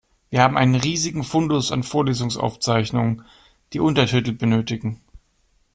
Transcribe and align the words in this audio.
Wir 0.31 0.41
haben 0.41 0.57
einen 0.57 0.73
riesigen 0.73 1.23
Fundus 1.23 1.71
an 1.71 1.83
Vorlesungsaufzeichnungen, 1.83 3.23
die 3.73 3.79
Untertitel 3.79 4.31
benötigen. 4.31 4.99